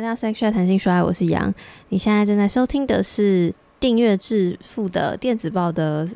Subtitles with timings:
[0.00, 1.52] 欢迎来到 Sex Chat 谈性说爱，我是杨。
[1.90, 6.08] 你现在正在收听的是订阅制付的电子报的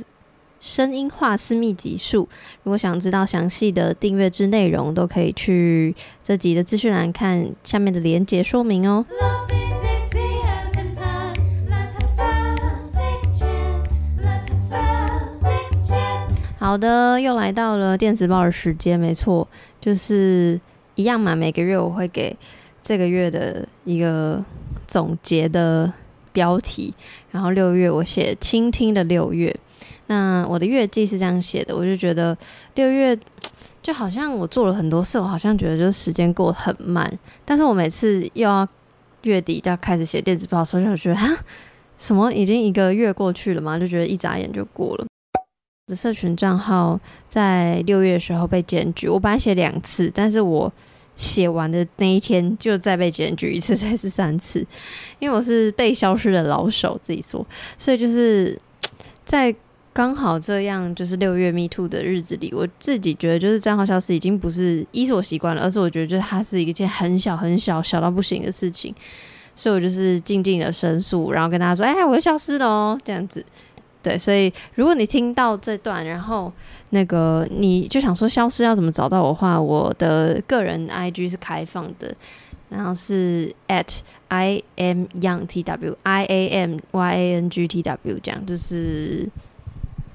[0.58, 2.26] 声音化私密集数。
[2.62, 9.04] 如果想知道详细的订阅制内容，都可以去这集的资讯栏看下面的连结说明哦。
[16.58, 19.46] 好的，又来到了电子报的时间，没错，
[19.78, 20.58] 就是
[20.94, 21.36] 一样嘛。
[21.36, 22.34] 每个月我会给
[22.84, 24.44] 这个月的一个
[24.86, 25.90] 总结的
[26.32, 26.94] 标题，
[27.30, 29.54] 然后六月我写倾听的六月。
[30.06, 32.36] 那我的月记是这样写的，我就觉得
[32.74, 33.18] 六月
[33.82, 37.10] 就好像我做了很多事，我好像觉得就是时间过得很慢。
[37.44, 38.68] 但是我每次又要
[39.22, 41.38] 月底要开始写电子报的时候，就觉得啊，
[41.96, 45.06] 什么已经一个月过去了嘛，就觉得一眨眼就过了。
[45.86, 50.70] 我的社群账号在六月的时候被检举，我本来写两次，但是我
[51.16, 54.66] 写完的那一天就再被检举一次，所以是三次。
[55.20, 57.46] 因为我是被消失的老手，自己说，
[57.78, 58.58] 所以就是
[59.24, 59.54] 在
[59.92, 68.92] 刚好这样就是六月 Me Too 的日子里，我自己觉得就是账号消失已经不是一是我习惯了，而是我觉得就是它是一件很小很小小到不行的事情，
[69.54, 73.44] 所以我就是静静的申诉，然后跟大家说：“哎，我又消失了哦。”这样子。
[74.04, 76.52] 对，所以如果你听到这段，然后
[76.90, 82.14] 那个你就想说消失要怎么找到我的话，我的个人 IG 是开放的，
[82.68, 89.26] 然后是 at i m young t w I A M Y A N G T W，这样就是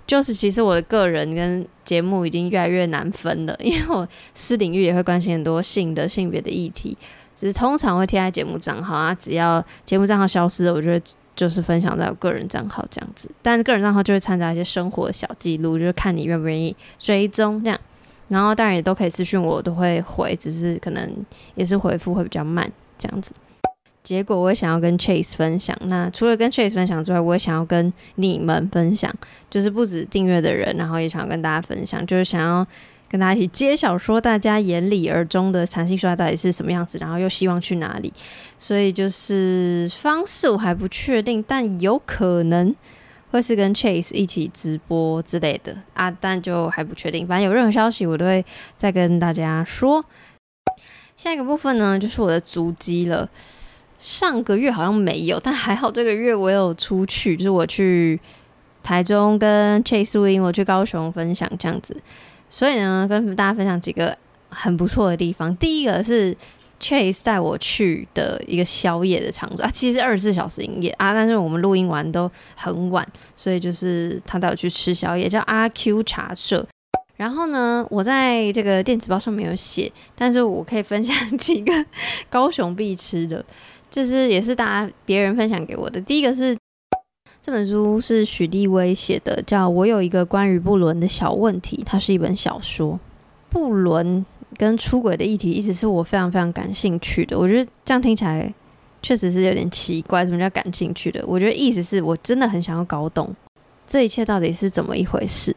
[0.05, 6.95] 就是其实我的个人跟节目已经越来越难分了， 因为我私领域也会关心很多性的性别的议题，
[7.35, 11.01] 只是通常会贴在节目账号啊，只要节目账号消失了，我就会。
[11.39, 17.79] 就是分享在我个人账号这样子，但个人账号就会掺杂一些生活的小记录，就是看你愿不愿意追踪这样。
[18.27, 21.09] 然后当然也都可以私讯，我都会回，只是可能
[21.55, 23.33] 也是回复会比较慢这样子。
[24.03, 29.09] 结果我也想要跟 Chase 分享，那除了跟 Chase 分享之外，我也想要跟你们分享，
[29.49, 32.67] 就是不止订阅的人，然后也想要跟大家分享，就是想要。
[33.09, 38.13] 跟大家一起揭晓，说大家眼里耳中的谈性说到底是什么样子，然后又希望去哪里？
[38.59, 42.73] 所以就是方式我还不确定，但有可能
[43.31, 47.25] 会是跟 Chase 一起直播之类的啊，但就还不确定。
[47.27, 48.45] 反正有任何消息，我都会
[48.77, 50.05] 再跟大家说。
[51.15, 53.27] 下一个部分呢，就是我的足迹了。
[53.99, 58.19] 上个月好像没有，但还好这个月我有出去，就是我去
[58.81, 62.01] 台中跟 Chase 录音，我去高雄分享这样子。
[62.49, 64.17] 所以呢，跟大家分享几个
[64.49, 65.55] 很不错的地方。
[65.57, 66.35] 第一个是
[66.79, 73.05] Chase 带我去的一个宵夜的场所啊，其实二十四小时营业啊，但是我们录音完都很晚，
[73.35, 76.65] 所以就是他带我去吃宵夜，叫阿 Q 茶社。
[77.17, 81.85] 然后呢，我在这个电子报上面有写，但是我可以分享几个
[82.29, 83.45] 高雄必吃的，
[83.91, 86.01] 就是也是大家别人分享给我的。
[86.01, 86.57] 第一个是。
[87.49, 92.99] 这本书是许立威写的，叫《我有一个关于不伦的小问题》，它是一本小说。
[93.49, 94.23] 不伦
[94.55, 97.35] 跟出轨的议题一直是我非常非常感兴趣的。
[97.35, 98.53] 我觉得这样听起来
[99.01, 101.25] 确实是有点奇怪，什么叫感兴趣的？
[101.25, 103.35] 我觉得意思是我真的很想要搞懂
[103.87, 105.51] 这一切到底是怎么一回事。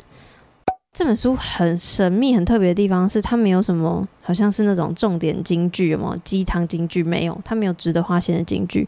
[0.92, 7.02] 这本书很神秘、很特别的地方是，它没有什么，好像是那种重点金句，有没有鸡汤金句？
[7.02, 8.86] 没有，它没有值得花钱的金句，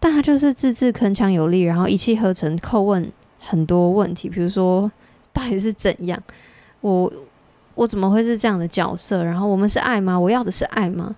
[0.00, 4.90] 但它就是字字铿锵有力，然后一气呵成，叩问很多问题，比如说
[5.34, 6.18] 到底是怎样？
[6.80, 7.12] 我
[7.76, 9.22] 我怎么会是这样的角色？
[9.22, 10.18] 然后我们是爱吗？
[10.18, 11.14] 我要的是爱吗？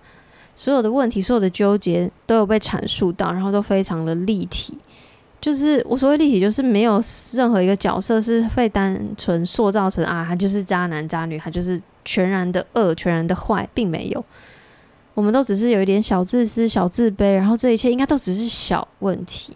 [0.57, 4.77] 所有的问题，所有的纠结都有被阐述到，然后都非常的立体。
[5.39, 7.01] 就是我所谓立体，就是没有
[7.33, 14.25] 任何一个角色是被单纯塑造成啊，他就是渣男渣女，他就是全然的恶、全然的坏，并没有。
[15.13, 19.55] 我们都只是有一点小自私、小自卑，然后这一切应该都只是小问题。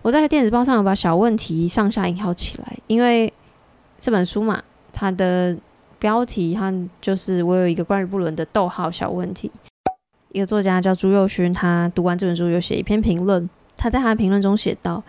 [0.00, 3.32] 我在电子报上有把小问题上下引号起来，因为
[4.00, 4.62] 这本书嘛，
[4.92, 5.56] 它的
[5.98, 9.50] 标题它就是我有一个关于不伦的逗号小问题。
[10.32, 13.48] 一个作家叫朱佑勋，他读完这本书有写一篇评论。
[13.76, 15.02] 他在他的评论中写道：“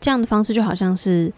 [0.00, 1.32] 这样的方式就好像是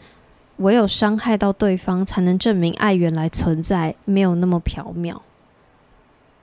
[0.56, 5.20] 唯有伤害到对方，才能证明爱原来存在，没有那么缥缈。”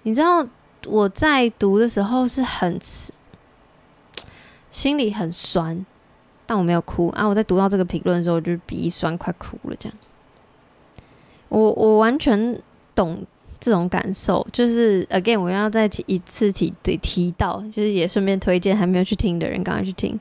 [0.04, 0.46] 你知道
[0.86, 2.80] 我在读的时候是很
[4.72, 5.86] 心里很酸，
[6.46, 7.26] 但我没有哭啊！
[7.26, 9.76] 我在读到这个评论的时候，我就鼻酸，快哭了。
[9.78, 9.98] 这样，
[11.50, 12.62] 我我完全
[12.94, 13.26] 懂。
[13.60, 20.20] 这种感受就是 again，我要再提一次提得提到，就是也顺便推荐还没有去听的人，赶快去听。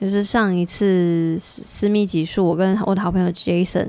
[0.00, 3.88] 就是上一次私密集数，我跟我的好朋友 Jason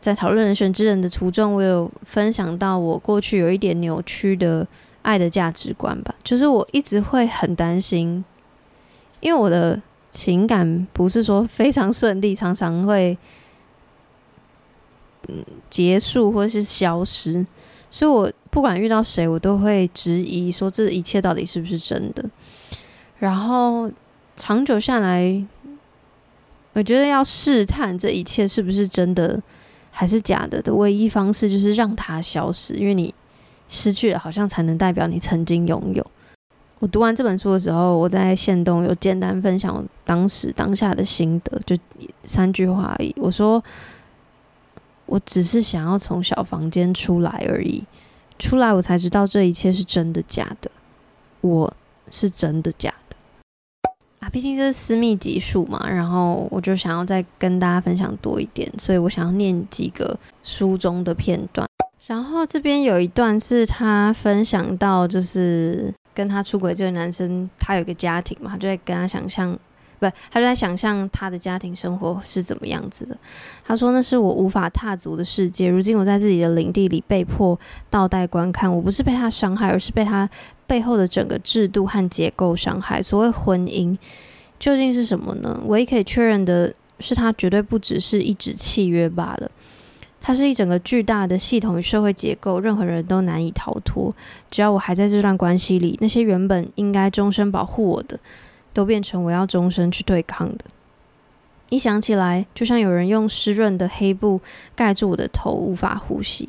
[0.00, 4.66] 在讨论人选之人的途中，我有分享到我过去有一点扭曲的
[5.00, 6.14] 爱的价值观吧。
[6.22, 8.24] 就是我一直会很担心，
[9.20, 9.80] 因为我的
[10.10, 13.16] 情感不是说非常顺利，常常会
[15.28, 15.36] 嗯
[15.70, 17.44] 结束或是消失，
[17.92, 22.24] 所以我不管遇到谁，我都会质疑说这一切到底是不是真的。
[23.18, 23.88] 然后
[24.34, 25.46] 长久下来，
[26.72, 29.40] 我觉得要试探这一切是不是真的。
[29.94, 33.14] 还是假的的唯一方式就是让它消失，因为你
[33.68, 36.04] 失去了，好像才能代表你曾经拥有。
[36.78, 41.76] 我读完这本书的时候，我在线动有简单分享当时当下的心得，就
[42.24, 43.14] 三句话而已。
[43.18, 43.62] 我说，
[45.06, 47.82] 我只是想要从小房间出来而已，
[48.38, 50.70] 出来我才知道这一切是真的假的，
[51.40, 51.72] 我
[52.10, 53.16] 是真的假的。
[54.20, 61.66] 啊，毕竟这是私密集数嘛，然后我就想要再跟大家分享多一点，所以我想要念几个书中的片段。
[62.06, 69.56] 然后这边有一段是他分享到，就是跟他出轨这个男生，他有个家庭嘛，就在跟他想象，
[70.10, 73.16] 不，他就在想象他的家庭生活是怎么样子的。
[73.64, 77.58] 他说：“那是我无法踏足的世界，如今我在自己的领地里被迫
[77.88, 80.28] 倒带观看，我不是被他伤害，而是被他。”
[80.64, 83.02] 背后的整个制度和结构伤害。
[83.02, 83.94] 所谓婚姻
[84.58, 85.60] 究竟是什么呢？
[85.66, 89.50] 唯一可以确认的是，它绝对不只是一纸契约罢了。
[90.22, 94.14] 它是一整个巨大的系统与社会结构，任何人都难以逃脱。
[94.50, 98.18] 只要我还在这段关系里，那些原本应该终身保护我的，
[98.72, 100.64] 都变成我要终身去对抗的。
[101.68, 104.40] 一想起来，就像有人用湿润的黑布
[104.74, 106.48] 盖住我的头，无法呼吸。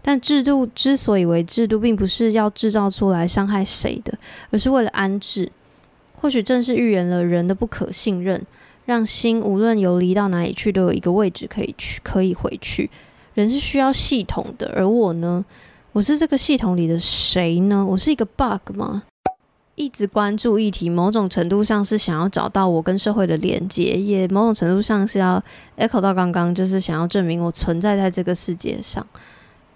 [0.00, 4.16] 但制度之所以为制度，并不是要制造出来伤害谁的，
[4.50, 5.50] 而是为了安置。
[6.20, 8.42] 或许正是预言了人的不可信任，
[8.86, 12.90] 让心无论游离到哪里去，都有一个位置可以去，可以回去。
[13.34, 15.44] 人是需要系统的，而我呢？
[15.92, 17.84] 我是这个系统里的谁呢？
[17.84, 19.04] 我是一个 bug 吗？
[19.76, 25.42] 一直关注议题，某种程度上是想要找到我跟社会的连接，也某种程度上是要
[25.76, 29.04] echo 到刚刚，就是想要证明我存在在这个世界上。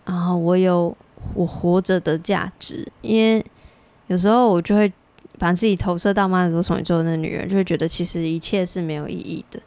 [0.05, 0.97] 然后我有
[1.35, 3.45] 我活着的价值，因为
[4.07, 4.91] 有时候我就会
[5.37, 9.61] 把自己投射到妈的多重宇宙的那女人，就会觉得其实一切是没有意义的。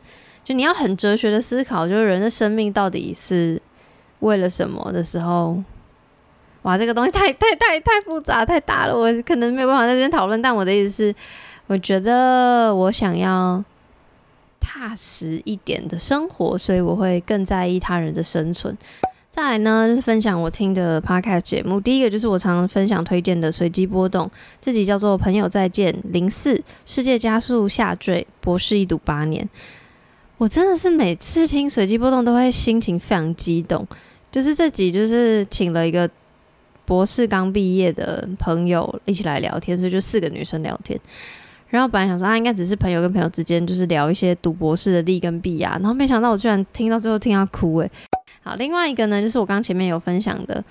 [0.44, 3.62] 就你要很哲学的思考，就是人的生命到底是
[4.22, 5.62] 为了什么的时候，
[6.64, 10.42] 哇，这个东西太太太太复杂太大了，我可能没有办法在这边讨论。
[10.42, 11.16] 但我的意思是，
[11.68, 13.64] 我觉得我想要
[14.60, 18.78] 踏实一点的生活，所以我会更在意他人的生存。
[19.32, 21.80] 再来呢，就是分享我听的 podcast 节目。
[21.80, 24.30] 第一个就是我常分享推荐的随机波动，
[24.60, 29.50] 自己叫做朋友再见零四，世界加速下坠，博士一读八年。
[30.38, 33.88] 我真的是每次听随机波动都会心情非常激动。
[34.32, 36.10] 就是这集就是请了一个
[36.86, 41.00] 博士刚毕业的朋友一起来聊天，所以就四个女生聊天。
[41.70, 47.90] 然后本来想说啊，应该只是朋友跟朋友之间就是聊一些读博士的利跟弊啊，然后没想到我居然听到最后听到哭诶。
[48.44, 50.62] 好，另外一个呢，就是我刚前面有分享的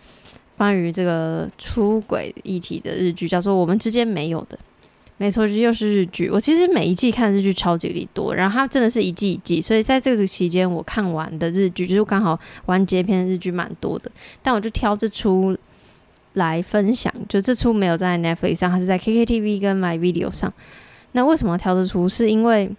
[0.59, 4.57] 关于这个出轨议题的日剧，叫做《我们之间没有的》。
[5.17, 6.29] 没错，又是日剧。
[6.31, 14.11] 我其实每一季看的日剧超级力多，然后它真的是一季一季，所以在这个期间我看完的日剧，就是刚好完结篇的日剧蛮多的。
[14.43, 15.57] 但我就挑这出
[16.35, 20.53] 来分享，就这出没有在 Netflix 上，它是在 KKTV 跟 My Video 上。
[21.13, 22.09] 那为什么要挑这出？
[22.09, 22.71] 是因为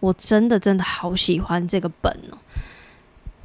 [0.00, 2.38] 我真的真的好喜欢这个本哦。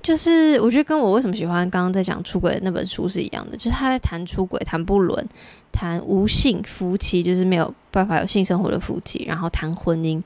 [0.01, 5.29] 就是我觉得跟我为什么喜欢刚刚在讲出轨的那本书是一样的，就是他在谈出轨、谈不伦、
[5.71, 10.19] 谈无性夫妻，就是没有办法有性生活的夫妻，然后谈婚姻，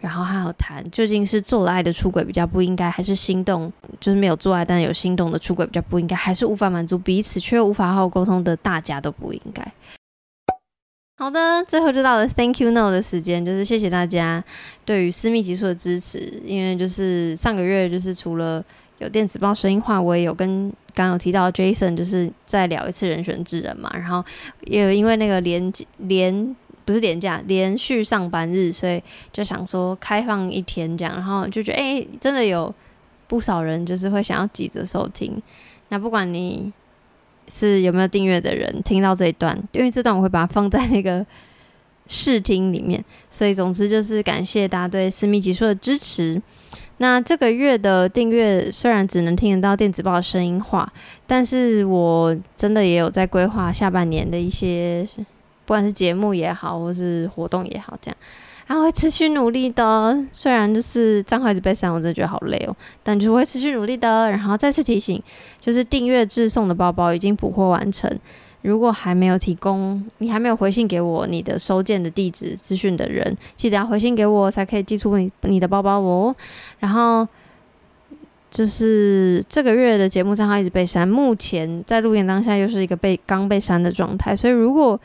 [0.00, 9.72] 然后还有谈究竟是做了爱的出轨比较不应该，还是心动就是没有做爱但有心动的出轨比较不应该，还是无法满足彼此却又无法好好沟通的大家都不应该。
[11.16, 14.44] 好的，最后就到了 Thank you no 的时间，就是谢谢大家
[14.84, 18.64] 对于私密集数的支持，因为就是上个月就是除了
[18.98, 23.90] 有电子报声音化，我也有跟刚刚有提到 Jason，就是再聊一次人选之人嘛。
[23.94, 24.24] 然后
[24.66, 26.56] 也有因为那个连连
[26.88, 32.74] 不是连假连续上班日，所以就想说开放一天这样，然后就觉得哎、真的有
[33.26, 35.36] 不少人就是会想要急着收听。
[35.90, 36.72] 那不管你
[37.46, 41.26] 是有没有订阅的人，听到这一段，因为这段我会把它放在那个
[42.06, 46.40] 试听里面，所以总之就是感谢大家对私密集数的支持。
[46.96, 50.90] 那这个月的订阅虽然只能听得到电子报的声音化，
[51.26, 55.06] 但是我真的也有在规划下半年的一些，
[55.68, 58.16] 不管是节目也好，或是活动也好，这样，
[58.66, 60.18] 然后会持续努力的。
[60.32, 64.30] 虽然就是账号一直被删，我真的觉得好累哦，但就是会持续努力的。
[64.30, 65.22] 然后再次提醒，
[65.60, 68.10] 就是订阅致送的包包已经补货完成，
[68.62, 76.34] 如果还没有提供，你还没有回信给我你的收件的地址资讯的人，记得要回信给我，才可以寄出你你的包包哦。
[76.78, 77.28] 然后
[78.50, 84.98] 就是这个月的节目账号一直被删，目前在录音当下又是一个被刚被删的状态，所以如果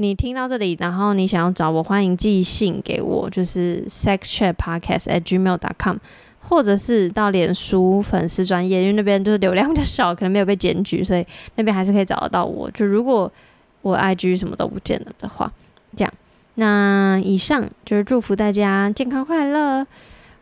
[0.00, 5.96] 你听到这里，然后你想要找我，欢迎寄信给我，就是 sexchatpodcast at gmail.com，
[6.48, 11.26] 或者是到脸书粉丝专页，因为那边就是流量比较少，可能没有被检举，所以
[11.56, 12.70] 那边还是可以找得到我。
[12.70, 13.30] 就如果
[13.82, 15.52] 我 IG 什么都不见了的话，
[15.96, 16.12] 这样。
[16.54, 19.84] 那以上就是祝福大家健康快乐，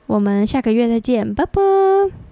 [0.07, 2.26] 我们下个月再见，拜拜。